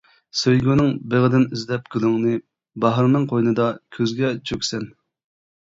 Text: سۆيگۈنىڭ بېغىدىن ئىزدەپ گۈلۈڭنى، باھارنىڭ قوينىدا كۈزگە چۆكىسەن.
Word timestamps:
سۆيگۈنىڭ 0.37 0.87
بېغىدىن 1.11 1.43
ئىزدەپ 1.57 1.91
گۈلۈڭنى، 1.95 2.33
باھارنىڭ 2.87 3.29
قوينىدا 3.35 3.69
كۈزگە 3.99 4.33
چۆكىسەن. 4.51 4.91